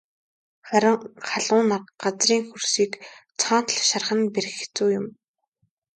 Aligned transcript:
Харин 0.67 0.97
халуун 1.29 1.65
нар 1.71 1.83
газрын 2.01 2.43
хөрсийг 2.49 2.91
цоонотол 3.39 3.79
шарах 3.89 4.09
нь 4.17 4.31
бэрх 4.33 4.53
хэцүү 4.59 4.87
юм. 4.99 5.05